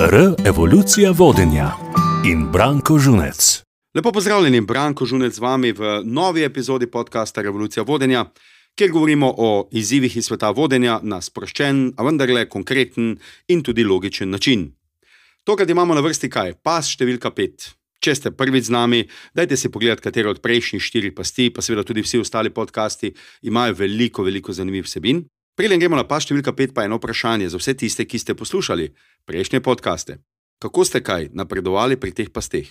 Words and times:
R. 0.00 0.34
Evolucija 0.46 1.10
vodenja 1.10 1.76
in 2.24 2.46
Branko 2.52 2.98
Žunec. 2.98 3.62
Lepo 3.94 4.12
pozdravljeni, 4.12 4.60
Branko 4.60 5.04
Žunec 5.06 5.34
z 5.34 5.38
vami 5.38 5.72
v 5.72 6.00
novi 6.04 6.44
epizodi 6.44 6.86
podcasta 6.86 7.42
Revolucija 7.42 7.84
vodenja, 7.84 8.24
kjer 8.74 8.90
govorimo 8.90 9.34
o 9.36 9.68
izzivih 9.72 10.16
iz 10.16 10.24
sveta 10.24 10.50
vodenja 10.56 11.00
na 11.02 11.20
sproščen, 11.20 11.92
a 11.96 12.06
vendarle 12.06 12.46
konkreten 12.48 13.18
in 13.48 13.62
tudi 13.62 13.84
logičen 13.84 14.30
način. 14.30 14.70
Tokrat 15.44 15.68
imamo 15.70 15.94
na 15.94 16.00
vrsti 16.00 16.30
kaj? 16.32 16.54
Pas 16.64 16.88
številka 16.88 17.34
pet. 17.36 17.68
Če 18.00 18.14
ste 18.14 18.32
prvič 18.32 18.70
z 18.70 18.72
nami, 18.72 19.02
dajte 19.36 19.60
si 19.60 19.68
pogledati, 19.68 20.06
katero 20.08 20.32
od 20.32 20.40
prejšnjih 20.40 20.80
štirih 20.80 21.12
pasti, 21.12 21.50
pa 21.52 21.60
seveda 21.60 21.84
tudi 21.84 22.00
vsi 22.00 22.22
ostali 22.24 22.48
podcasti 22.48 23.12
imajo 23.42 23.76
veliko, 23.84 24.24
veliko 24.24 24.56
zanimivih 24.56 24.88
vsebin. 24.88 25.26
Preden 25.60 25.76
gremo 25.76 25.92
na 25.92 26.06
pas 26.08 26.24
številka 26.24 26.54
pet, 26.56 26.70
pa 26.72 26.86
eno 26.86 26.96
vprašanje 26.96 27.50
za 27.52 27.58
vse 27.60 27.74
tiste, 27.76 28.06
ki 28.08 28.16
ste 28.16 28.32
poslušali 28.32 28.86
prejšnje 29.28 29.58
podkaste. 29.60 30.14
Kako 30.56 30.86
ste 30.88 31.02
kaj 31.04 31.26
napredovali 31.36 31.98
pri 32.00 32.14
teh 32.16 32.30
pasteh? 32.32 32.64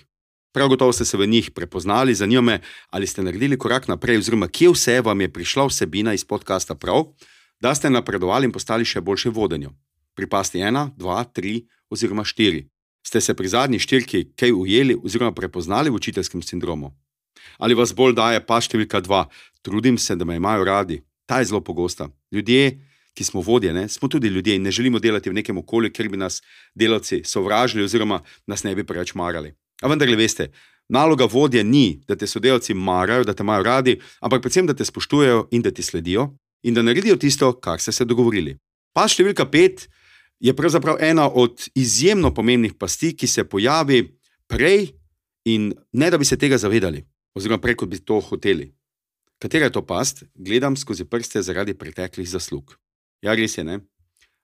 Prav 0.57 0.71
gotovo 0.73 0.89
ste 0.89 1.05
se 1.05 1.13
v 1.13 1.27
njih 1.29 1.51
prepoznali, 1.53 2.17
zanima 2.17 2.41
me, 2.41 2.55
ali 2.89 3.05
ste 3.05 3.21
naredili 3.21 3.59
korak 3.61 3.85
naprej, 3.85 4.17
oziroma 4.23 4.49
kje 4.49 4.71
vse 4.73 4.95
vam 5.05 5.21
je 5.21 5.29
prišla 5.29 5.67
vsebina 5.69 6.17
iz 6.17 6.25
podcasta 6.25 6.73
prav, 6.73 7.13
da 7.61 7.75
ste 7.77 7.93
napredovali 7.93 8.49
in 8.49 8.55
postali 8.57 8.89
še 8.89 9.05
boljše 9.05 9.29
vodenje. 9.37 9.69
Pri 10.17 10.25
pasti 10.25 10.57
ena, 10.57 10.89
dva, 10.97 11.21
tri 11.29 11.69
oziroma 11.93 12.25
štiri. 12.25 12.65
Ste 13.05 13.21
se 13.21 13.37
pri 13.37 13.53
zadnji 13.53 13.85
štirki 13.85 14.31
kaj 14.33 14.49
ujeli 14.49 14.97
oziroma 14.97 15.29
prepoznali 15.37 15.93
v 15.93 16.01
učiteljskem 16.01 16.41
sindromu? 16.41 16.89
Ali 17.61 17.77
vas 17.77 17.93
bolj 17.93 18.17
daje 18.17 18.41
pas 18.41 18.65
številka 18.65 19.05
dva, 19.05 19.27
trudim 19.61 20.01
se, 20.01 20.17
da 20.17 20.25
me 20.25 20.41
imajo 20.41 20.65
radi, 20.65 21.03
ta 21.29 21.37
je 21.37 21.53
zelo 21.53 21.61
pogosta. 21.61 22.09
Ljudje, 22.33 22.88
ki 23.13 23.23
smo 23.23 23.41
vodje, 23.41 23.73
ne, 23.73 23.87
smo 23.89 24.07
tudi 24.07 24.27
ljudje 24.27 24.55
in 24.55 24.63
ne 24.63 24.71
želimo 24.71 24.99
delati 24.99 25.29
v 25.29 25.33
nekem 25.33 25.57
okolju, 25.57 25.91
kjer 25.91 26.09
bi 26.09 26.17
nas 26.17 26.41
delavci 26.75 27.21
sovražili 27.25 27.83
oziroma 27.83 28.21
nas 28.47 28.63
ne 28.63 28.75
bi 28.75 28.83
preveč 28.83 29.13
marali. 29.13 29.53
A 29.81 29.87
vendar, 29.87 30.09
veste, 30.15 30.51
naloga 30.89 31.25
vodje 31.25 31.63
ni, 31.63 32.01
da 32.07 32.15
te 32.15 32.27
sodelavci 32.27 32.73
marajo, 32.73 33.23
da 33.23 33.33
te 33.33 33.43
imajo 33.43 33.63
radi, 33.63 33.99
ampak 34.21 34.41
predvsem, 34.41 34.67
da 34.67 34.73
te 34.73 34.85
spoštujejo 34.85 35.47
in 35.51 35.61
da 35.61 35.71
ti 35.71 35.83
sledijo 35.83 36.29
in 36.63 36.73
da 36.73 36.81
naredijo 36.81 37.15
tisto, 37.15 37.53
kar 37.59 37.79
ste 37.79 37.91
se 37.91 38.05
dogovorili. 38.05 38.57
Pa 38.93 39.07
številka 39.07 39.45
pet 39.47 39.85
je 40.39 40.53
pravzaprav 40.55 40.99
ena 40.99 41.29
od 41.29 41.69
izjemno 41.75 42.33
pomembnih 42.35 42.75
pasti, 42.79 43.13
ki 43.15 43.27
se 43.27 43.45
pojavi 43.47 44.01
prej 44.47 44.89
in 45.47 45.71
ne 45.93 46.09
da 46.11 46.17
bi 46.17 46.25
se 46.25 46.37
tega 46.37 46.57
zavedali, 46.57 47.05
oziroma 47.35 47.61
prej, 47.63 47.77
kot 47.79 47.89
bi 47.89 48.01
to 48.03 48.19
hoteli. 48.19 48.67
Katera 49.39 49.69
je 49.69 49.77
to 49.77 49.85
past? 49.87 50.25
Gledam 50.35 50.75
skozi 50.75 51.05
prste 51.07 51.41
zaradi 51.41 51.77
preteklih 51.77 52.27
zaslug. 52.27 52.75
Ja, 53.21 53.35
res 53.35 53.57
je, 53.57 53.63
ne? 53.63 53.79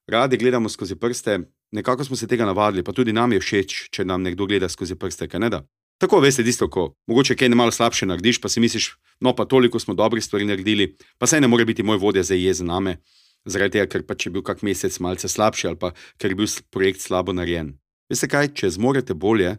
Radi 0.08 0.38
gledamo 0.38 0.70
skozi 0.70 0.96
prste, 0.96 1.40
nekako 1.72 2.04
smo 2.04 2.16
se 2.16 2.28
tega 2.28 2.46
navadili, 2.46 2.84
pa 2.84 2.94
tudi 2.94 3.14
nam 3.14 3.34
je 3.34 3.40
všeč, 3.40 3.78
če 3.92 4.06
nam 4.06 4.22
nekdo 4.22 4.46
gleda 4.46 4.70
skozi 4.70 4.96
prste, 4.96 5.28
kaj 5.28 5.40
ne 5.40 5.50
da. 5.50 5.62
Tako 5.98 6.20
veste, 6.20 6.44
tisto, 6.44 6.68
ko 6.70 6.90
mogoče 7.08 7.38
kaj 7.40 7.50
ne 7.50 7.56
malo 7.56 7.72
slabše 7.72 8.06
narediš, 8.06 8.42
pa 8.44 8.52
si 8.52 8.60
misliš, 8.60 8.90
no 9.24 9.32
pa 9.36 9.46
toliko 9.46 9.80
smo 9.80 9.96
dobrih 9.96 10.24
stvari 10.24 10.46
naredili, 10.46 10.92
pa 11.18 11.28
saj 11.28 11.42
ne 11.42 11.48
more 11.48 11.66
biti 11.66 11.84
moj 11.84 11.98
vodja 11.98 12.24
za 12.24 12.36
jezen 12.36 12.68
name, 12.68 12.98
zaradi 13.46 13.80
tega, 13.80 13.88
ker 13.88 14.04
pa 14.04 14.18
če 14.20 14.28
je 14.30 14.34
bil 14.36 14.44
kak 14.44 14.62
mesec 14.62 15.00
malce 15.00 15.32
slabši 15.32 15.72
ali 15.72 15.80
pa 15.80 15.94
ker 16.20 16.36
je 16.36 16.40
bil 16.42 16.52
projekt 16.70 17.00
slabo 17.02 17.34
narejen. 17.34 17.78
Veste 18.12 18.28
kaj, 18.28 18.52
če 18.60 18.74
zmorete 18.76 19.16
bolje, 19.16 19.56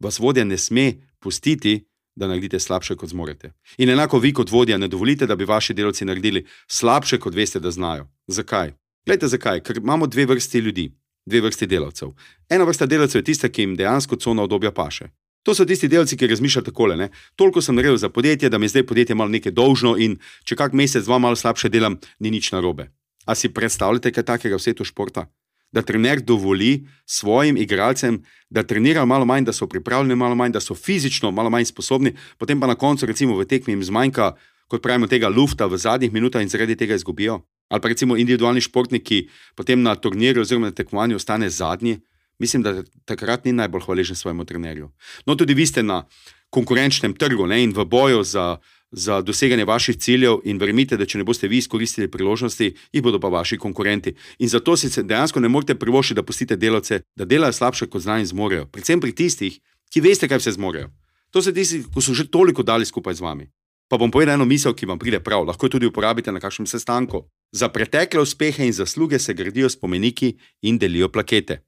vas 0.00 0.20
vodja 0.22 0.46
ne 0.46 0.56
sme 0.56 1.02
pustiti, 1.18 1.89
da 2.16 2.26
naredite 2.26 2.60
slabše, 2.60 2.96
kot 2.96 3.08
zmorete. 3.08 3.52
In 3.78 3.90
enako 3.90 4.18
vi, 4.18 4.32
kot 4.32 4.50
vodja, 4.50 4.78
ne 4.78 4.88
dovolite, 4.88 5.26
da 5.26 5.36
bi 5.36 5.44
vaši 5.44 5.74
delavci 5.74 6.04
naredili 6.04 6.44
slabše, 6.68 7.18
kot 7.18 7.34
veste, 7.34 7.60
da 7.60 7.70
znajo. 7.70 8.08
Zakaj? 8.26 8.72
Glejte, 9.06 9.28
zakaj? 9.28 9.60
Ker 9.60 9.76
imamo 9.76 10.06
dve 10.06 10.26
vrsti 10.26 10.58
ljudi, 10.58 10.90
dve 11.26 11.40
vrsti 11.40 11.66
delavcev. 11.66 12.12
Ena 12.48 12.64
vrsta 12.64 12.86
delavcev 12.86 13.18
je 13.18 13.24
tista, 13.24 13.48
ki 13.48 13.62
jim 13.62 13.76
dejansko 13.76 14.16
cona 14.16 14.42
obdobja 14.42 14.72
paše. 14.72 15.08
To 15.42 15.54
so 15.54 15.64
tisti 15.64 15.88
delavci, 15.88 16.16
ki 16.16 16.26
razmišljajo 16.26 16.64
takole: 16.64 16.96
ne? 16.96 17.08
toliko 17.36 17.62
sem 17.62 17.74
naredil 17.74 17.96
za 17.96 18.08
podjetje, 18.08 18.48
da 18.48 18.58
mi 18.58 18.68
zdaj 18.68 18.86
podjetje 18.86 19.14
malo 19.14 19.30
nekaj 19.30 19.52
dolžno 19.52 19.96
in 19.96 20.18
če 20.44 20.56
kak 20.56 20.72
mesec, 20.72 21.04
dva 21.04 21.18
malo 21.18 21.36
slabše 21.36 21.68
delam, 21.68 21.96
ni 22.18 22.30
nič 22.30 22.52
narobe. 22.52 22.90
A 23.26 23.34
si 23.34 23.48
predstavljate 23.48 24.12
kaj 24.12 24.24
takega 24.24 24.56
v 24.56 24.60
svetu 24.60 24.84
športa? 24.84 25.26
Da 25.72 25.82
trener 25.82 26.20
dovoli 26.20 26.86
svojim 27.06 27.56
igralcem, 27.56 28.22
da 28.50 28.62
trenirajo 28.62 29.06
malo 29.06 29.24
manj, 29.24 29.44
da 29.44 29.52
so 29.52 29.66
pripravljeni 29.66 30.16
malo 30.16 30.34
manj, 30.34 30.52
da 30.52 30.60
so 30.60 30.74
fizično 30.74 31.30
malo 31.30 31.50
manj 31.50 31.64
sposobni, 31.64 32.14
potem 32.38 32.60
pa 32.60 32.66
na 32.66 32.74
koncu, 32.74 33.06
recimo 33.06 33.36
v 33.36 33.46
tekmi, 33.46 33.72
jim 33.72 33.84
zmanjka, 33.84 34.32
kot 34.68 34.82
pravimo, 34.82 35.06
tega 35.06 35.28
lufta 35.28 35.66
v 35.66 35.78
zadnjih 35.78 36.12
minutah 36.12 36.42
in 36.42 36.48
zaradi 36.48 36.76
tega 36.76 36.94
izgubijo. 36.94 37.40
Ali 37.70 37.80
pa 37.80 37.88
recimo 37.88 38.16
individualni 38.16 38.60
športniki 38.60 39.28
potem 39.54 39.82
na 39.82 39.94
turnirju 39.94 40.42
oziroma 40.42 40.70
na 40.70 40.74
tekmovanju 40.74 41.16
ostane 41.16 41.50
zadnji. 41.50 42.00
Mislim, 42.38 42.62
da 42.62 42.82
takrat 43.04 43.44
ni 43.44 43.52
najbolj 43.52 43.82
hvaležen 43.84 44.16
svojemu 44.16 44.44
trenerju. 44.44 44.90
No, 45.26 45.36
tudi 45.36 45.54
vi 45.54 45.66
ste 45.66 45.82
na 45.82 46.06
konkurenčnem 46.50 47.14
trgu 47.14 47.46
ne, 47.46 47.62
in 47.62 47.74
v 47.76 47.84
boju 47.84 48.24
za 48.24 48.56
za 48.92 49.20
doseganje 49.22 49.64
vaših 49.64 49.96
ciljev 49.96 50.40
in 50.44 50.58
verjemite, 50.58 50.96
da 50.96 51.06
če 51.06 51.18
ne 51.18 51.24
boste 51.24 51.48
vi 51.48 51.58
izkoristili 51.58 52.10
priložnosti, 52.10 52.74
jih 52.92 53.02
bodo 53.02 53.20
pa 53.20 53.28
vaši 53.28 53.58
konkurenti. 53.58 54.14
In 54.38 54.48
zato 54.48 54.76
si 54.76 54.90
dejansko 55.02 55.40
ne 55.40 55.48
morete 55.48 55.74
privoščiti, 55.74 56.18
da 56.18 56.26
pustite 56.26 56.56
delavce, 56.56 57.02
da 57.16 57.24
delajo 57.24 57.52
slabše, 57.52 57.86
kot 57.86 58.02
znajo 58.02 58.24
in 58.24 58.26
zmorejo. 58.26 58.66
Predvsem 58.66 59.00
pri 59.00 59.12
tistih, 59.12 59.60
ki 59.92 60.00
veste, 60.00 60.28
kaj 60.28 60.42
vse 60.42 60.56
zmorejo. 60.58 60.90
To 61.30 61.42
so 61.42 61.52
tisti, 61.54 61.84
ki 61.86 62.02
so 62.02 62.14
že 62.14 62.26
toliko 62.30 62.62
dali 62.62 62.86
skupaj 62.86 63.14
z 63.14 63.26
vami. 63.26 63.46
Pa 63.90 63.98
bom 63.98 64.10
povedal 64.10 64.38
eno 64.38 64.46
misel, 64.46 64.74
ki 64.74 64.86
vam 64.86 64.98
pride 64.98 65.18
prav, 65.18 65.42
lahko 65.46 65.66
jo 65.66 65.74
tudi 65.74 65.86
uporabite 65.86 66.30
na 66.32 66.38
kakšnem 66.38 66.66
sestanku. 66.66 67.24
Za 67.52 67.68
pretekle 67.68 68.22
uspehe 68.22 68.66
in 68.66 68.72
zasluge 68.72 69.18
se 69.18 69.34
gradijo 69.34 69.68
spomeniki 69.68 70.36
in 70.62 70.78
delijo 70.78 71.08
plakete. 71.08 71.62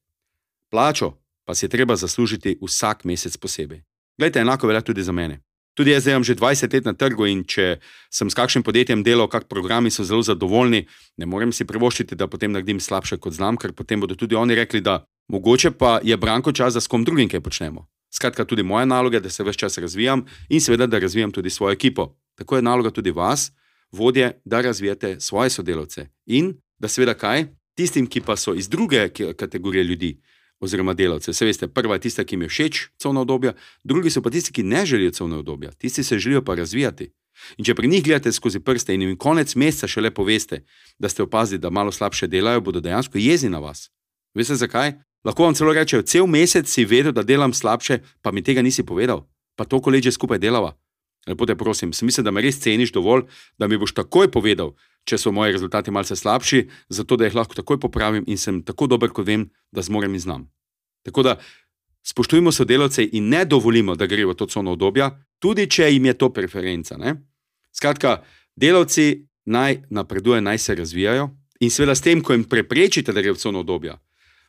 Plačo 0.71 1.19
pa 1.45 1.55
si 1.55 1.65
je 1.65 1.69
treba 1.69 1.97
zaslužiti 1.97 2.59
vsak 2.63 3.05
mesec 3.05 3.37
posebej. 3.37 3.83
Glejte, 4.19 4.41
enako 4.41 4.67
velja 4.67 4.81
tudi 4.81 5.03
za 5.03 5.13
mene. 5.13 5.41
Tudi 5.75 5.91
jaz 5.91 6.07
imam 6.07 6.25
že 6.25 6.35
20 6.37 6.75
let 6.75 6.85
na 6.85 6.93
trgu 6.93 7.27
in 7.27 7.45
če 7.45 7.79
sem 8.13 8.31
s 8.31 8.37
kakšnim 8.37 8.63
podjetjem 8.63 9.03
delal, 9.03 9.29
kak 9.29 9.49
programi 9.49 9.91
so 9.91 10.05
zelo 10.05 10.23
zadovoljni, 10.23 10.85
ne 11.17 11.27
morem 11.27 11.53
si 11.53 11.65
privoščiti, 11.65 12.17
da 12.17 12.29
potem 12.29 12.53
naredim 12.53 12.81
slabše 12.81 13.17
kot 13.17 13.33
znam, 13.33 13.57
ker 13.57 13.73
potem 13.73 14.01
bodo 14.01 14.15
tudi 14.15 14.37
oni 14.37 14.55
rekli, 14.55 14.81
da 14.85 15.05
mogoče 15.33 15.71
pa 15.71 16.01
je 16.05 16.17
branko 16.17 16.53
čas, 16.53 16.75
da 16.75 16.81
s 16.81 16.87
kom 16.87 17.05
drugim 17.05 17.29
kaj 17.29 17.41
počnemo. 17.41 17.87
Skratka, 18.13 18.45
tudi 18.45 18.63
moja 18.63 18.85
naloga 18.85 19.17
je, 19.17 19.25
da 19.25 19.31
se 19.31 19.45
vse 19.45 19.59
čas 19.59 19.79
razvijam 19.79 20.27
in 20.49 20.61
seveda, 20.61 20.87
da 20.87 20.99
razvijam 20.99 21.33
tudi 21.33 21.51
svojo 21.51 21.73
ekipo. 21.73 22.13
Tako 22.37 22.57
je 22.57 22.63
naloga 22.63 22.91
tudi 22.91 23.11
vas, 23.11 23.49
vodje, 23.93 24.41
da 24.45 24.61
razvijate 24.61 25.21
svoje 25.21 25.51
sodelavce 25.51 26.09
in 26.27 26.53
da 26.79 26.89
seveda 26.89 27.15
kaj 27.15 27.47
tistim, 27.75 28.07
ki 28.07 28.21
pa 28.21 28.37
so 28.37 28.55
iz 28.55 28.69
druge 28.69 29.09
kategorije 29.37 29.85
ljudi 29.85 30.21
oziroma 30.63 30.95
delavce. 30.95 31.33
Se 31.33 31.45
veste, 31.45 31.69
prva 31.69 31.99
je 31.99 32.07
tista, 32.07 32.25
ki 32.25 32.37
jim 32.37 32.43
je 32.47 32.49
všeč 32.49 32.81
covna 33.03 33.21
obdobja, 33.21 33.53
drugi 33.85 34.11
so 34.11 34.23
pa 34.23 34.31
tisti, 34.31 34.53
ki 34.55 34.63
ne 34.63 34.87
želijo 34.87 35.11
covna 35.19 35.41
obdobja, 35.43 35.73
tisti 35.73 36.05
se 36.05 36.19
želijo 36.19 36.45
pa 36.45 36.55
razvijati. 36.55 37.11
In 37.59 37.67
če 37.67 37.75
pri 37.75 37.89
njih 37.89 38.05
gledate 38.05 38.33
skozi 38.33 38.61
prste 38.61 38.95
in 38.95 39.03
jim 39.03 39.17
konec 39.19 39.55
meseca 39.59 39.89
šele 39.91 40.13
poveste, 40.15 40.63
da 40.99 41.09
ste 41.09 41.23
opazili, 41.23 41.59
da 41.59 41.71
malo 41.71 41.93
slabše 41.93 42.27
delajo, 42.27 42.61
bodo 42.61 42.81
dejansko 42.81 43.19
jezni 43.19 43.51
na 43.51 43.59
vas. 43.59 43.91
Veste 44.35 44.55
zakaj? 44.55 44.93
Lahko 45.25 45.45
vam 45.45 45.55
celo 45.55 45.73
rečejo, 45.73 46.03
cel 46.03 46.27
mesec 46.27 46.69
si 46.71 46.85
vedel, 46.85 47.13
da 47.13 47.23
delam 47.23 47.55
slabše, 47.55 47.99
pa 48.23 48.33
mi 48.33 48.43
tega 48.43 48.63
nisi 48.63 48.87
povedal, 48.87 49.27
pa 49.57 49.65
to 49.65 49.81
koleže 49.81 50.13
skupaj 50.13 50.39
delava. 50.39 50.77
Lepo 51.27 51.47
te 51.47 51.55
prosim, 51.55 51.91
mislim, 52.03 52.25
da 52.25 52.31
me 52.31 52.43
res 52.43 52.59
ceniš 52.59 52.93
dovolj, 52.93 53.29
da 53.59 53.69
mi 53.69 53.79
boš 53.79 53.95
takoj 53.95 54.31
povedal, 54.31 54.75
če 55.05 55.19
so 55.19 55.33
moji 55.33 55.53
rezultati 55.53 55.91
malce 55.91 56.17
slabši, 56.17 56.63
zato 56.89 57.17
da 57.17 57.27
jih 57.27 57.35
lahko 57.35 57.59
takoj 57.59 57.81
popravim 57.81 58.25
in 58.27 58.39
sem 58.39 58.63
tako 58.63 58.87
dober, 58.87 59.11
kot 59.11 59.27
vem, 59.27 59.49
da 59.73 59.83
zmorem 59.83 60.15
in 60.15 60.21
znam. 60.23 60.47
Tako 61.03 61.25
da 61.27 61.37
spoštujmo 62.07 62.53
sodelavce 62.53 63.05
in 63.13 63.29
ne 63.29 63.45
dovolimo, 63.45 63.97
da 63.97 64.07
grejo 64.07 64.31
v 64.31 64.39
to 64.39 64.47
cono 64.47 64.77
obdobja, 64.77 65.11
tudi 65.39 65.67
če 65.71 65.91
jim 65.93 66.07
je 66.07 66.15
to 66.19 66.31
preferenca. 66.33 66.97
Ne? 66.99 67.17
Skratka, 67.75 68.23
delavci 68.57 69.27
naj 69.47 69.83
napredujejo, 69.91 70.43
naj 70.43 70.59
se 70.59 70.75
razvijajo 70.79 71.31
in 71.63 71.71
seveda 71.71 71.95
s 71.95 72.03
tem, 72.03 72.23
ko 72.23 72.35
jim 72.35 72.45
preprečite, 72.45 73.13
da 73.13 73.23
grejo 73.23 73.35
v 73.39 73.43
cono 73.43 73.63
obdobja. 73.63 73.99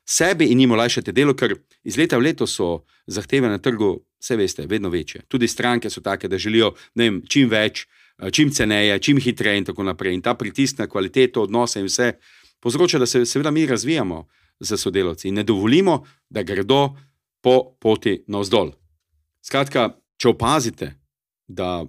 Sebi 0.05 0.49
in 0.51 0.59
jim 0.59 0.71
olajšate 0.75 1.13
delo, 1.15 1.33
ker 1.33 1.55
iz 1.87 1.97
leta 1.97 2.17
v 2.19 2.27
leto 2.27 2.45
so 2.49 2.83
zahteve 3.07 3.47
na 3.49 3.57
trgu, 3.57 3.95
vse 4.19 4.35
veste, 4.37 4.65
vedno 4.67 4.89
večje. 4.89 5.23
Tudi 5.31 5.47
stranke 5.47 5.89
so 5.89 6.01
take, 6.03 6.27
da 6.27 6.37
želijo 6.37 6.73
vem, 6.95 7.21
čim 7.29 7.49
več, 7.49 7.85
Eh, 7.85 8.02
čim 8.31 8.51
ceneje, 8.51 8.99
čim 8.99 9.19
hitreje 9.19 9.57
in 9.57 9.65
tako 9.65 9.83
naprej. 9.83 10.13
In 10.13 10.21
ta 10.21 10.33
pritisk 10.33 10.77
na 10.77 10.87
kvaliteto 10.87 11.43
odnosa 11.43 11.79
in 11.79 11.85
vse 11.85 12.13
povzroča, 12.59 12.99
da 12.99 13.05
se 13.05 13.25
seveda 13.25 13.51
mi 13.51 13.65
razvijamo 13.65 14.27
za 14.59 14.77
sodelavci 14.77 15.27
in 15.27 15.35
ne 15.35 15.43
dovolimo, 15.43 16.03
da 16.29 16.43
gredo 16.43 16.95
po 17.41 17.75
poti 17.79 18.23
navzdol. 18.27 18.71
Skratka, 19.43 19.89
če 20.17 20.29
opazite, 20.29 20.93
da 21.47 21.85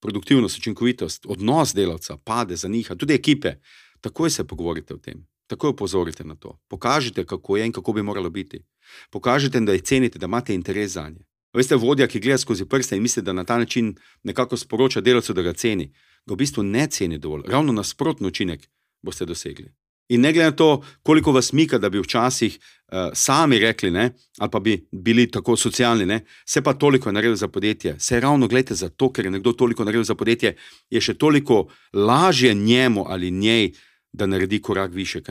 produktivnost, 0.00 0.58
učinkovitost, 0.58 1.26
odnos 1.28 1.74
delavca 1.74 2.16
pade 2.16 2.56
za 2.56 2.68
njih, 2.68 2.90
tudi 2.98 3.14
ekipe, 3.14 3.54
takoj 4.00 4.30
se 4.30 4.44
pogovorite 4.44 4.94
o 4.94 4.98
tem. 4.98 5.26
Takoj 5.46 5.70
upozorite 5.70 6.24
na 6.24 6.36
to. 6.36 6.58
Pokažite, 6.68 7.24
kako 7.24 7.56
je 7.56 7.66
in 7.66 7.72
kako 7.72 7.92
bi 7.92 8.02
moralo 8.02 8.30
biti. 8.30 8.62
Pokažite, 9.10 9.60
da 9.60 9.72
jih 9.72 9.82
cenite, 9.82 10.18
da 10.18 10.26
imate 10.26 10.54
interes 10.54 10.92
za 10.92 11.08
nje. 11.08 11.24
Veste, 11.54 11.76
vodja, 11.76 12.08
ki 12.10 12.20
gleda 12.20 12.38
skozi 12.38 12.66
prste 12.66 12.96
in 12.96 13.02
misli, 13.02 13.22
da 13.22 13.32
na 13.32 13.44
ta 13.44 13.58
način 13.58 13.94
nekako 14.22 14.56
sporoča 14.56 15.00
delavcu, 15.00 15.32
da 15.32 15.42
ga 15.42 15.52
ceni, 15.52 15.92
ga 16.26 16.34
v 16.34 16.36
bistvu 16.36 16.62
ne 16.62 16.86
ceni 16.90 17.18
dovolj. 17.18 17.46
Ravno 17.46 17.72
nasprotno 17.72 18.28
učinek 18.28 18.68
boste 19.02 19.24
dosegli. 19.24 19.70
In 20.08 20.20
ne 20.20 20.32
glede 20.32 20.50
na 20.50 20.56
to, 20.56 20.82
koliko 21.02 21.32
vas 21.32 21.52
mika, 21.52 21.78
da 21.78 21.88
bi 21.88 21.98
včasih 21.98 22.58
uh, 22.58 22.98
sami 23.14 23.58
rekli, 23.58 23.90
ne, 23.90 24.10
ali 24.38 24.50
pa 24.50 24.60
bi 24.60 24.88
bili 24.92 25.30
tako 25.30 25.56
socialni, 25.56 26.06
ne, 26.06 26.24
se 26.46 26.62
pa 26.62 26.74
toliko 26.74 27.12
naredil 27.12 27.36
za 27.36 27.48
podjetje. 27.48 27.96
Se 27.98 28.20
ravno 28.20 28.48
gledite 28.48 28.74
za 28.74 28.88
to, 28.88 29.12
ker 29.12 29.24
je 29.24 29.30
nekdo 29.30 29.52
toliko 29.52 29.84
naredil 29.84 30.04
za 30.04 30.14
podjetje, 30.14 30.56
je 30.90 31.00
še 31.00 31.14
toliko 31.14 31.68
lažje 31.92 32.54
njemu 32.54 33.04
ali 33.08 33.30
njej, 33.30 33.72
da 34.12 34.26
naredi 34.26 34.60
korak 34.62 34.92
više. 34.94 35.22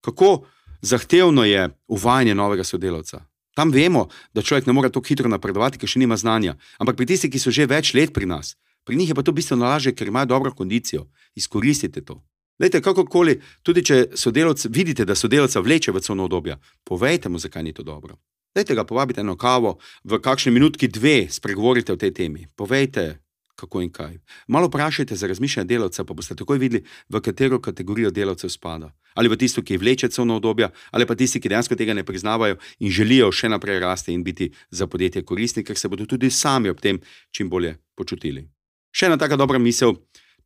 Kako 0.00 0.46
zahtevno 0.82 1.44
je 1.44 1.68
uvajanje 1.86 2.34
novega 2.34 2.64
sodelavca? 2.64 3.27
Tam 3.58 3.74
vemo, 3.74 4.06
da 4.30 4.42
človek 4.42 4.68
ne 4.70 4.72
more 4.72 4.86
tako 4.86 5.10
hitro 5.10 5.26
napredovati, 5.26 5.80
ker 5.82 5.90
še 5.90 5.98
nima 5.98 6.14
znanja. 6.14 6.54
Ampak 6.78 6.94
pri 6.94 7.08
tistih, 7.10 7.32
ki 7.34 7.42
so 7.42 7.50
že 7.50 7.66
več 7.66 7.90
let 7.98 8.14
pri 8.14 8.28
nas, 8.30 8.54
pri 8.86 8.94
njih 8.94 9.10
je 9.10 9.16
pa 9.18 9.26
to 9.26 9.34
bistveno 9.34 9.66
lažje, 9.66 9.96
ker 9.98 10.06
imajo 10.06 10.30
dobro 10.30 10.54
kondicijo. 10.54 11.08
Izkoristite 11.34 12.04
to. 12.06 12.22
Lejte, 12.62 12.78
kakorkoli, 12.82 13.40
tudi 13.66 13.82
če 13.82 13.96
sodelavc, 14.14 14.62
vidite, 14.70 15.04
da 15.06 15.18
sodelavca 15.18 15.60
vleče 15.62 15.90
v 15.90 16.02
cono 16.06 16.30
obdobja, 16.30 16.58
povejte 16.86 17.28
mu, 17.28 17.42
zakaj 17.42 17.66
ni 17.66 17.74
to 17.74 17.82
dobro. 17.82 18.14
Dajte 18.54 18.74
ga 18.78 18.86
povabite 18.86 19.22
na 19.26 19.34
kavo, 19.34 19.76
v 20.06 20.18
kakšni 20.22 20.54
minutki, 20.54 20.86
dve, 20.86 21.26
spregovorite 21.30 21.92
o 21.92 21.98
tej 21.98 22.14
temi. 22.14 22.46
Povejte, 22.54 23.18
kako 23.58 23.82
in 23.82 23.90
kaj. 23.92 24.18
Malo 24.46 24.70
vprašajte 24.70 25.16
za 25.16 25.26
razmišljanje 25.26 25.66
delavca, 25.66 26.04
pa 26.04 26.14
boste 26.14 26.36
takoj 26.38 26.58
videli, 26.58 26.84
v 27.08 27.20
katero 27.20 27.58
kategorijo 27.60 28.10
delavcev 28.10 28.50
spada. 28.54 28.92
Ali 29.14 29.28
v 29.28 29.36
tisto, 29.36 29.62
ki 29.62 29.80
vleče 29.82 30.08
cono 30.14 30.36
obdobja, 30.38 30.70
ali 30.90 31.06
pa 31.06 31.16
tisti, 31.18 31.40
ki 31.40 31.50
dejansko 31.50 31.74
tega 31.74 31.94
ne 31.94 32.04
priznavajo 32.06 32.60
in 32.78 32.90
želijo 32.94 33.32
še 33.32 33.50
naprej 33.50 33.80
rasti 33.82 34.14
in 34.14 34.22
biti 34.24 34.52
za 34.70 34.86
podjetje 34.86 35.24
koristni, 35.24 35.64
ker 35.64 35.76
se 35.78 35.88
bodo 35.88 36.06
tudi 36.06 36.30
sami 36.30 36.70
ob 36.70 36.80
tem 36.80 37.00
čim 37.30 37.50
bolje 37.50 37.74
počutili. 37.96 38.46
Še 38.94 39.10
ena 39.10 39.18
taka 39.18 39.36
dobra 39.36 39.58
misel 39.58 39.96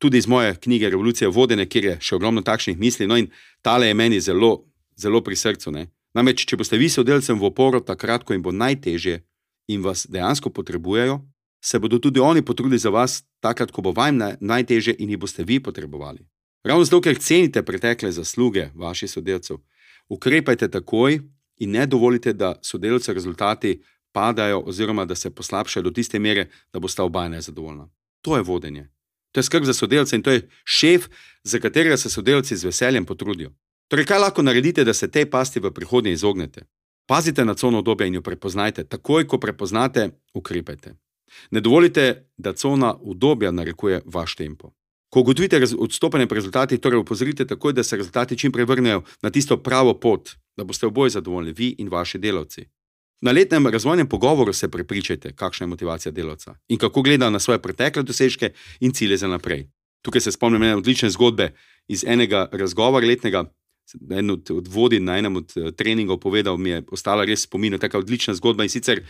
tudi 0.01 0.17
iz 0.17 0.27
moje 0.27 0.55
knjige 0.55 0.89
Revolucija 0.89 1.29
vodene, 1.29 1.67
kjer 1.69 1.85
je 1.85 1.97
še 2.01 2.15
ogromno 2.15 2.41
takšnih 2.41 2.79
misli. 2.79 3.07
No, 3.07 3.17
in 3.17 3.29
tale 3.61 3.87
je 3.87 3.93
meni 3.93 4.19
zelo, 4.21 4.65
zelo 4.97 5.21
pri 5.21 5.37
srcu. 5.37 5.71
Ne? 5.71 5.87
Namreč, 6.17 6.45
če 6.49 6.57
boste 6.57 6.77
vi 6.81 6.89
sodelavcem 6.89 7.39
v 7.39 7.47
oporu, 7.47 7.79
takrat, 7.81 8.25
ko 8.25 8.33
jim 8.33 8.41
bo 8.43 8.51
najtežje 8.51 9.21
in 9.71 9.85
vas 9.85 10.03
dejansko 10.09 10.49
potrebujejo, 10.49 11.21
se 11.65 11.79
bodo 11.79 11.99
tudi 11.99 12.19
oni 12.19 12.41
potrudili 12.41 12.77
za 12.77 12.89
vas, 12.89 13.23
takrat, 13.39 13.71
ko 13.71 13.81
bo 13.81 13.91
vam 13.91 14.19
najtežje 14.39 14.95
in 14.99 15.09
jih 15.09 15.19
boste 15.19 15.43
vi 15.43 15.59
potrebovali. 15.59 16.25
Ravno 16.63 16.83
zato, 16.83 17.01
ker 17.01 17.19
cenite 17.19 17.63
pretekle 17.63 18.11
zasluge 18.11 18.69
vaših 18.75 19.11
sodelavcev, 19.11 19.57
ukrepajte 20.09 20.67
takoj 20.71 21.19
in 21.57 21.71
ne 21.71 21.85
dovolite, 21.85 22.33
da 22.33 22.59
sodelavce 22.61 23.13
rezultati 23.13 23.81
padajo 24.11 24.59
oziroma 24.59 25.05
da 25.05 25.15
se 25.15 25.29
poslabšajo 25.29 25.83
do 25.83 25.91
tiste 25.91 26.19
mere, 26.19 26.49
da 26.73 26.79
boste 26.79 27.01
oba 27.01 27.27
nezadovoljna. 27.29 27.89
To 28.21 28.35
je 28.35 28.43
vodenje. 28.43 28.89
To 29.31 29.39
je 29.39 29.43
skrb 29.43 29.63
za 29.63 29.73
sodelavce 29.73 30.15
in 30.15 30.23
to 30.23 30.31
je 30.31 30.49
šef, 30.65 31.07
za 31.43 31.59
katerega 31.59 31.97
se 31.97 32.09
sodelavci 32.09 32.57
z 32.57 32.63
veseljem 32.63 33.05
potrudijo. 33.05 33.51
Torej, 33.87 34.05
kaj 34.05 34.19
lahko 34.19 34.41
naredite, 34.41 34.83
da 34.83 34.93
se 34.93 35.11
tej 35.11 35.29
pasti 35.29 35.59
v 35.59 35.71
prihodnje 35.71 36.11
izognete? 36.11 36.65
Pazite 37.07 37.45
na 37.45 37.53
cono 37.53 37.79
obdobja 37.79 38.07
in 38.07 38.15
jo 38.15 38.21
prepoznajte. 38.21 38.83
Takoj, 38.83 39.27
ko 39.27 39.37
prepoznate, 39.37 40.09
ukrepajte. 40.33 40.95
Ne 41.51 41.61
dovolite, 41.61 42.29
da 42.37 42.53
cona 42.53 42.95
obdobja 43.01 43.51
narekuje 43.51 44.01
vaš 44.05 44.35
tempo. 44.35 44.73
Ko 45.09 45.19
ugotovite 45.19 45.61
odstopanje 45.77 46.27
pri 46.27 46.35
rezultatih, 46.35 46.79
torej 46.79 46.99
upozorite 46.99 47.47
takoj, 47.47 47.73
da 47.73 47.83
se 47.83 47.97
rezultati 47.97 48.37
čim 48.37 48.51
prej 48.51 48.65
vrnejo 48.65 49.03
na 49.21 49.29
tisto 49.29 49.57
pravo 49.57 49.93
pot, 49.93 50.29
da 50.57 50.63
boste 50.63 50.87
oboje 50.87 51.09
zadovoljni, 51.09 51.53
vi 51.53 51.75
in 51.77 51.89
vaši 51.89 52.17
delavci. 52.17 52.65
Na 53.21 53.31
letnem 53.31 53.67
razvojnem 53.67 54.09
pogovoru 54.09 54.53
se 54.53 54.67
prepričajte, 54.71 55.31
kakšna 55.35 55.63
je 55.63 55.67
motivacija 55.67 56.11
delavca 56.11 56.55
in 56.67 56.77
kako 56.77 57.01
gleda 57.01 57.29
na 57.29 57.39
svoje 57.39 57.61
pretekle 57.61 58.03
dosežke 58.03 58.51
in 58.79 58.91
cilje 58.91 59.17
za 59.17 59.27
naprej. 59.27 59.69
Tukaj 60.01 60.21
se 60.21 60.31
spomnim 60.31 60.63
ene 60.63 60.75
odlične 60.75 61.09
zgodbe 61.09 61.53
iz 61.87 62.03
enega 62.07 62.49
razgovora 62.51 63.07
letnega. 63.07 63.45
En 64.09 64.29
od, 64.29 64.51
od 64.51 64.67
vodij 64.67 64.99
na 64.99 65.17
enem 65.17 65.35
od 65.35 65.53
uh, 65.55 65.71
treningov 65.71 66.17
povedal, 66.17 66.57
mi 66.57 66.69
je 66.69 66.83
ostala 66.91 67.25
res 67.25 67.41
spomin, 67.43 67.77
tako 67.79 67.99
odlična 67.99 68.33
zgodba. 68.33 68.63
In 68.63 68.69
sicer 68.69 69.03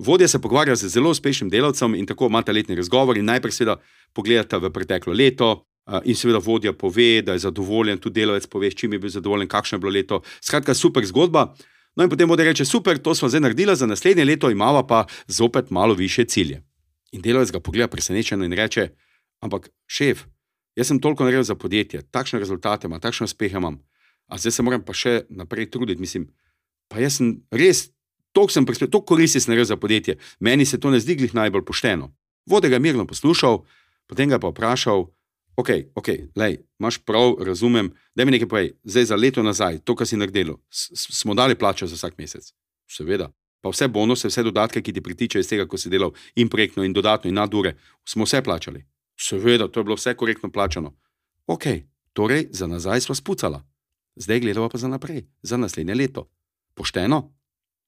vodja 0.00 0.28
se 0.28 0.40
pogovarja 0.40 0.76
z 0.76 0.88
zelo 0.88 1.10
uspešnim 1.10 1.50
delavcem 1.50 1.94
in 1.94 2.06
tako 2.06 2.26
imate 2.26 2.52
letni 2.52 2.74
razgovor. 2.74 3.18
Najprej, 3.22 3.52
seveda, 3.52 3.76
pogledate 4.12 4.58
v 4.58 4.70
preteklo 4.72 5.12
leto, 5.12 5.66
in 6.04 6.16
seveda 6.16 6.38
vodja 6.38 6.72
pove, 6.72 7.22
da 7.22 7.32
je 7.32 7.44
zadovoljen, 7.46 7.98
tudi 7.98 8.20
delavec 8.20 8.46
pove, 8.46 8.70
s 8.70 8.74
čim 8.74 8.92
je 8.92 8.98
bil 8.98 9.10
zadovoljen, 9.10 9.48
kakšno 9.48 9.76
je 9.76 9.80
bilo 9.80 9.92
leto. 9.92 10.22
Skratka, 10.40 10.74
super 10.74 11.06
zgodba. 11.06 11.54
No, 11.96 12.04
in 12.04 12.10
potem 12.10 12.28
bo 12.28 12.36
reče: 12.36 12.64
super, 12.64 12.98
to 12.98 13.14
smo 13.14 13.28
zdaj 13.28 13.40
naredili, 13.40 13.76
za 13.76 13.86
naslednje 13.86 14.24
leto 14.24 14.50
imamo 14.50 14.86
pa 14.86 15.06
zopet 15.26 15.70
malo 15.70 15.94
više 15.94 16.24
cilje. 16.24 16.62
In 17.12 17.22
delavec 17.22 17.50
ga 17.50 17.60
pogleda 17.60 17.88
presenečeno 17.88 18.44
in 18.44 18.52
reče: 18.52 18.88
Ampak, 19.40 19.70
šef, 19.86 20.24
jaz 20.76 20.86
sem 20.86 21.00
toliko 21.00 21.24
naredil 21.24 21.42
za 21.42 21.54
podjetje, 21.54 22.02
takšne 22.10 22.38
rezultate 22.38 22.86
imam, 22.86 23.00
takšne 23.00 23.24
uspehe 23.24 23.56
imam, 23.56 23.80
a 24.26 24.38
zdaj 24.38 24.52
se 24.52 24.62
moram 24.62 24.84
pa 24.84 24.92
še 24.92 25.24
naprej 25.30 25.70
truditi. 25.70 26.00
Mislim, 26.00 26.28
pa 26.88 27.00
jaz 27.00 27.18
sem 27.18 27.40
res, 27.50 27.88
toliko 28.32 28.52
sem 28.52 28.66
prispel, 28.66 28.88
toliko 28.88 29.14
koristi 29.14 29.40
sem 29.40 29.52
naredil 29.52 29.68
za 29.68 29.76
podjetje, 29.76 30.18
meni 30.40 30.64
se 30.64 30.80
to 30.80 30.90
ne 30.90 31.00
zdi 31.00 31.16
glih 31.16 31.34
najbolj 31.34 31.64
pošteno. 31.64 32.10
Vode 32.46 32.68
ga 32.68 32.78
mirno 32.78 33.06
poslušal, 33.06 33.64
potem 34.06 34.28
ga 34.28 34.38
pa 34.38 34.48
vprašal, 34.48 35.06
ok, 35.56 35.70
ok, 35.94 36.08
lej, 36.36 36.60
imaš 36.80 36.98
prav, 37.04 37.36
razumem, 37.44 37.92
da 38.14 38.24
mi 38.24 38.30
nekaj 38.30 38.48
povej, 38.48 38.72
zdaj 38.84 39.04
za 39.04 39.16
leto 39.16 39.42
nazaj, 39.42 39.78
to, 39.84 39.94
kar 39.94 40.06
si 40.06 40.16
naredil, 40.16 40.56
smo 40.70 41.34
dali 41.34 41.54
plačo 41.54 41.86
za 41.86 41.94
vsak 41.94 42.18
mesec. 42.18 42.52
Seveda. 42.90 43.30
Pa 43.60 43.68
vse 43.68 43.88
bonuse, 43.88 44.28
vse 44.28 44.42
dodatke, 44.42 44.80
ki 44.82 44.92
ti 44.92 45.02
pritičejo 45.04 45.40
iz 45.40 45.48
tega, 45.48 45.66
ko 45.68 45.78
si 45.78 45.90
delal 45.92 46.14
in 46.34 46.48
projektno, 46.48 46.84
in 46.84 46.94
dodatno, 46.96 47.28
in 47.28 47.36
nadure, 47.36 47.74
smo 48.08 48.24
vse 48.24 48.42
plačali. 48.42 48.84
Seveda, 49.20 49.68
to 49.68 49.80
je 49.80 49.84
bilo 49.84 49.98
vse 49.98 50.14
korektno 50.16 50.50
plačano. 50.50 50.94
Ok, 51.46 51.66
torej 52.12 52.48
za 52.50 52.66
nazaj 52.66 53.00
smo 53.00 53.14
spucala, 53.14 53.60
zdaj 54.16 54.40
gledamo 54.40 54.68
pa 54.68 54.78
za 54.78 54.88
naprej, 54.88 55.26
za 55.42 55.56
naslednje 55.56 55.94
leto. 55.94 56.30
Pošteno? 56.74 57.39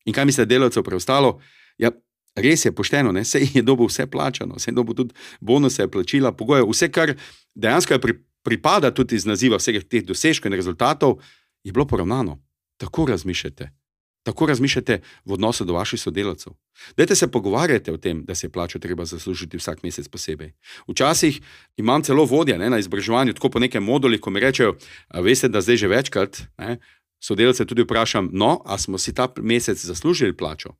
In 0.04 0.14
kaj 0.14 0.24
misli 0.24 0.46
delavcev 0.46 0.82
preostalo? 0.82 1.38
Ja, 1.78 1.90
res 2.34 2.64
je 2.64 2.72
pošteno, 2.72 3.12
vse 3.12 3.40
je 3.54 3.62
dobo 3.62 3.86
vse 3.86 4.06
plačano, 4.06 4.56
vse 4.56 4.70
je 4.70 4.74
dobo 4.74 4.94
tudi 4.94 5.14
bonuse, 5.40 5.88
plačila, 5.88 6.32
pogoje, 6.32 6.64
vse, 6.68 6.90
kar 6.92 7.14
dejansko 7.54 7.98
pri, 7.98 8.18
pripada 8.42 8.90
tudi 8.90 9.16
iz 9.16 9.26
naziva 9.26 9.60
vseh 9.60 9.84
teh 9.84 10.04
dosežkov 10.06 10.50
in 10.50 10.58
rezultatov, 10.58 11.20
je 11.64 11.72
bilo 11.72 11.86
poravnano. 11.86 12.40
Tako 12.76 13.06
razmišljate. 13.06 13.70
Tako 14.22 14.46
razmišljate 14.46 15.00
v 15.24 15.32
odnosu 15.32 15.64
do 15.64 15.74
vaših 15.74 16.00
sodelavcev. 16.00 16.52
Dajte 16.96 17.16
se 17.16 17.30
pogovarjati 17.30 17.90
o 17.90 17.96
tem, 17.96 18.24
da 18.24 18.34
se 18.34 18.46
je 18.46 18.50
plačo 18.50 18.78
treba 18.78 19.04
zaslužiti 19.04 19.56
vsak 19.56 19.82
mesec 19.82 20.08
posebej. 20.08 20.52
Včasih 20.88 21.40
imam 21.76 22.02
celo 22.02 22.24
vodja 22.24 22.58
ne, 22.58 22.70
na 22.70 22.78
izobraževanju, 22.78 23.34
tako 23.34 23.50
po 23.50 23.58
nekem 23.58 23.82
moduli, 23.82 24.20
ko 24.20 24.30
mi 24.30 24.40
rečejo, 24.40 24.76
veste, 25.14 25.48
da 25.48 25.60
zdaj 25.60 25.76
že 25.76 25.88
večkrat 25.88 26.42
ne, 26.58 26.78
sodelavce 27.24 27.64
tudi 27.64 27.82
vprašam, 27.82 28.30
no, 28.32 28.62
a 28.66 28.78
smo 28.78 28.98
si 28.98 29.14
ta 29.14 29.28
mesec 29.36 29.84
zaslužili 29.84 30.36
plačo. 30.36 30.74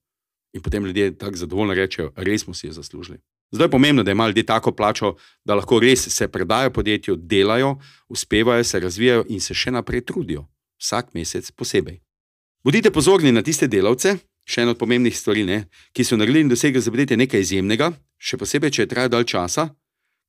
In 0.52 0.62
potem 0.62 0.84
ljudje 0.84 1.18
tako 1.18 1.36
zadovoljno 1.36 1.74
rečejo, 1.74 2.12
res 2.16 2.42
smo 2.42 2.54
si 2.54 2.66
jo 2.66 2.72
zaslužili. 2.72 3.18
Zdaj 3.52 3.64
je 3.64 3.70
pomembno, 3.70 4.02
da 4.02 4.10
imajo 4.10 4.28
ljudje 4.28 4.46
tako 4.46 4.72
plačo, 4.72 5.14
da 5.44 5.54
lahko 5.54 5.80
res 5.80 6.08
se 6.08 6.28
predajo 6.28 6.70
podjetju, 6.70 7.16
delajo, 7.16 7.78
uspevajo, 8.08 8.64
se 8.64 8.80
razvijajo 8.80 9.24
in 9.28 9.40
se 9.40 9.54
še 9.54 9.70
naprej 9.70 10.04
trudijo, 10.04 10.46
vsak 10.80 11.14
mesec 11.14 11.50
posebej. 11.50 12.00
Bodite 12.64 12.90
pozorni 12.90 13.32
na 13.32 13.42
tiste 13.42 13.68
delavce, 13.68 14.16
še 14.44 14.62
ena 14.62 14.74
od 14.74 14.78
pomembnih 14.78 15.16
stvari, 15.18 15.44
ne, 15.44 15.64
ki 15.92 16.04
so 16.04 16.16
naredili 16.16 16.40
in 16.40 16.48
dosegli 16.48 16.80
za 16.80 16.90
podjetje 16.90 17.16
nekaj 17.16 17.40
izjemnega, 17.40 17.92
še 18.18 18.36
posebej, 18.36 18.70
če 18.70 18.82
je 18.82 18.88
trajalo 18.88 19.16
dalj 19.16 19.30
časa, 19.34 19.68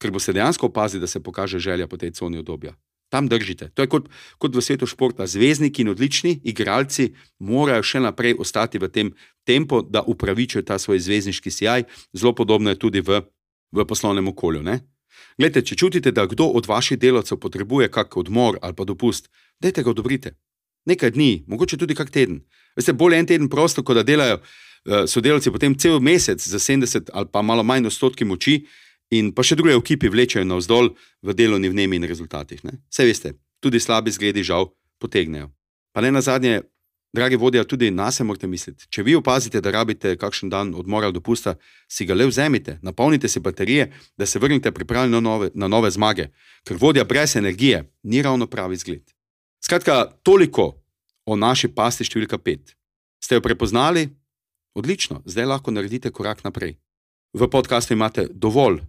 ker 0.01 0.11
boste 0.11 0.33
dejansko 0.33 0.67
opazili, 0.67 1.01
da 1.01 1.07
se 1.07 1.23
pokaže 1.23 1.59
želja 1.59 1.87
po 1.87 1.97
tej 1.97 2.11
coni 2.11 2.37
obdobja 2.37 2.75
tam 3.13 3.29
držite. 3.29 3.69
To 3.77 3.85
je 3.85 3.89
kot, 3.93 4.09
kot 4.41 4.55
v 4.55 4.61
svetu 4.65 4.89
športa. 4.89 5.27
Zvezdniki 5.29 5.85
in 5.85 5.91
odlični 5.93 6.39
igralci 6.49 7.11
morajo 7.37 7.85
še 7.85 8.01
naprej 8.01 8.33
ostati 8.41 8.81
v 8.81 8.89
tem 8.89 9.11
tempu, 9.45 9.83
da 9.85 10.01
upravičijo 10.01 10.65
ta 10.65 10.79
svoj 10.81 10.97
zvezdniški 11.05 11.53
sijaj. 11.53 11.85
Zelo 12.17 12.33
podobno 12.33 12.73
je 12.73 12.81
tudi 12.81 13.05
v, 13.05 13.21
v 13.69 13.85
poslovnem 13.85 14.33
okolju. 14.33 14.65
Glede, 15.37 15.61
če 15.61 15.77
čutite, 15.77 16.11
da 16.11 16.25
kdo 16.25 16.49
od 16.57 16.65
vaših 16.65 16.97
delavcev 16.97 17.37
potrebuje 17.37 17.91
kak 17.93 18.17
odmor 18.17 18.57
ali 18.61 18.73
pa 18.73 18.85
dopust, 18.85 19.29
dajte 19.61 19.85
ga 19.85 19.93
odobrite. 19.93 20.33
Nekaj 20.89 21.13
dni, 21.13 21.45
mogoče 21.47 21.77
tudi 21.77 21.95
kak 21.95 22.09
teden. 22.09 22.41
Veste, 22.75 22.93
bolje 22.97 23.21
en 23.21 23.29
teden 23.29 23.49
prosto, 23.49 23.83
kot 23.85 24.01
da 24.01 24.03
delajo 24.03 24.39
uh, 24.41 25.05
sodelavci 25.05 25.53
potem 25.53 25.77
cel 25.77 26.01
mesec 26.01 26.41
za 26.41 26.59
70 26.59 27.13
ali 27.13 27.29
pa 27.31 27.41
malo 27.41 27.63
manj 27.63 27.87
odstotki 27.87 28.25
moči, 28.25 28.63
in 29.11 29.31
pa 29.33 29.43
še 29.43 29.55
druge 29.55 29.75
ekipe 29.75 30.09
vlečejo 30.09 30.45
navzdol 30.45 30.93
v 31.21 31.33
delovni 31.33 31.69
vnemi 31.69 31.99
in 31.99 32.07
rezultatih. 32.07 32.61
Vse 32.63 33.05
veste, 33.05 33.33
tudi 33.59 33.79
slabi 33.79 34.11
zgledi 34.11 34.43
žal 34.43 34.71
potegnejo. 34.99 35.51
Pa 35.93 36.01
ne 36.01 36.11
na 36.11 36.21
zadnje, 36.21 36.63
dragi 37.13 37.35
vodja, 37.35 37.63
tudi 37.63 37.91
nas 37.91 38.19
morate 38.19 38.47
misliti. 38.47 38.87
Če 38.89 39.03
vi 39.03 39.15
opazite, 39.15 39.61
da 39.61 39.71
rabite 39.71 40.15
kakšen 40.17 40.49
dan 40.49 40.73
odmora 40.75 41.07
ali 41.07 41.13
dopusta, 41.13 41.55
si 41.87 42.07
ga 42.09 42.17
le 42.17 42.27
vzemite, 42.27 42.79
napolnite 42.81 43.29
si 43.29 43.39
baterije, 43.39 43.91
da 44.17 44.25
se 44.25 44.39
vrnete 44.39 44.71
pripravljeni 44.71 45.13
na 45.13 45.21
nove, 45.21 45.51
na 45.53 45.67
nove 45.67 45.91
zmage, 45.91 46.31
ker 46.65 46.77
vodja 46.81 47.05
brez 47.05 47.35
energije 47.35 47.83
ni 48.03 48.21
ravno 48.21 48.47
pravi 48.47 48.75
zgled. 48.75 49.03
Skratka, 49.63 50.05
toliko 50.23 50.73
o 51.25 51.35
naši 51.35 51.69
pasti 51.69 52.03
številka 52.03 52.37
pet. 52.41 52.73
Ste 53.23 53.37
jo 53.37 53.45
prepoznali? 53.45 54.09
Odlično, 54.75 55.21
zdaj 55.25 55.45
lahko 55.45 55.71
naredite 55.71 56.11
korak 56.11 56.41
naprej. 56.43 56.79
V 57.33 57.47
podkastu 57.47 57.93
imate 57.93 58.25
dovolj 58.33 58.81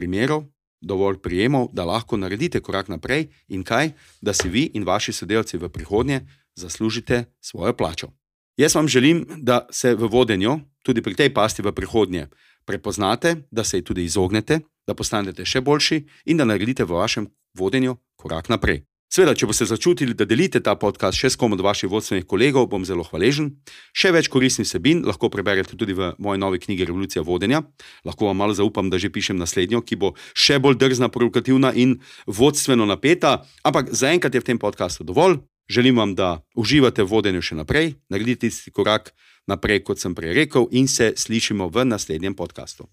primerov, 0.00 0.46
dovolj 0.80 1.20
prijemov, 1.20 1.68
da 1.76 1.84
lahko 1.84 2.16
naredite 2.16 2.60
korak 2.64 2.88
naprej 2.88 3.28
in 3.48 3.64
kaj, 3.64 3.92
da 4.20 4.32
si 4.32 4.48
vi 4.48 4.70
in 4.74 4.88
vaši 4.88 5.12
sodelavci 5.12 5.60
v 5.60 5.68
prihodnje 5.68 6.22
zaslužite 6.56 7.24
svojo 7.40 7.76
plačo. 7.76 8.08
Jaz 8.56 8.74
vam 8.74 8.88
želim, 8.88 9.26
da 9.36 9.66
se 9.70 9.94
v 9.94 10.08
vodenju, 10.08 10.58
tudi 10.82 11.02
pri 11.02 11.14
tej 11.14 11.34
pasti 11.34 11.62
v 11.62 11.72
prihodnje, 11.72 12.26
prepoznate, 12.64 13.36
da 13.50 13.64
se 13.64 13.78
ji 13.78 13.84
tudi 13.84 14.04
izognete, 14.04 14.60
da 14.86 14.94
postanete 14.94 15.44
še 15.44 15.60
boljši 15.60 16.04
in 16.24 16.36
da 16.36 16.44
naredite 16.44 16.84
v 16.84 16.96
vašem 16.96 17.28
vodenju 17.54 17.96
korak 18.16 18.48
naprej. 18.48 18.84
Sveda, 19.10 19.32
če 19.34 19.48
boste 19.50 19.66
začutili, 19.66 20.14
da 20.14 20.22
delite 20.22 20.60
ta 20.62 20.76
podcast 20.78 21.18
še 21.18 21.32
s 21.32 21.38
kom 21.38 21.56
od 21.56 21.62
vaših 21.66 21.90
vodstvenih 21.90 22.28
kolegov, 22.30 22.68
bom 22.70 22.84
zelo 22.86 23.02
hvaležen. 23.08 23.48
Še 23.90 24.12
več 24.14 24.28
koristnih 24.30 24.68
sebin 24.70 25.00
lahko 25.02 25.26
preberete 25.34 25.74
tudi 25.74 25.96
v 25.98 26.12
moji 26.22 26.38
novi 26.38 26.60
knjigi 26.62 26.86
Revolucija 26.86 27.24
vodenja. 27.26 27.64
Lahko 28.06 28.28
vam 28.28 28.38
malo 28.38 28.54
zaupam, 28.54 28.86
da 28.86 29.02
že 29.02 29.10
pišem 29.10 29.34
naslednjo, 29.34 29.82
ki 29.82 29.98
bo 29.98 30.12
še 30.38 30.60
bolj 30.62 30.78
drzna, 30.78 31.10
provokativna 31.10 31.74
in 31.74 31.96
vodstveno 32.30 32.86
napeta. 32.86 33.40
Ampak 33.66 33.90
zaenkrat 33.90 34.38
je 34.38 34.44
v 34.44 34.48
tem 34.54 34.62
podkastu 34.62 35.02
dovolj. 35.02 35.42
Želim 35.66 35.98
vam, 35.98 36.14
da 36.14 36.46
uživate 36.54 37.02
v 37.02 37.10
vodenju 37.10 37.42
še 37.42 37.58
naprej, 37.58 37.98
naredite 38.14 38.46
tisti 38.46 38.70
korak 38.70 39.10
naprej, 39.50 39.82
kot 39.90 39.98
sem 39.98 40.14
prej 40.14 40.38
rekel, 40.38 40.70
in 40.70 40.86
se 40.86 41.18
slišimo 41.18 41.66
v 41.66 41.82
naslednjem 41.82 42.38
podkastu. 42.38 42.86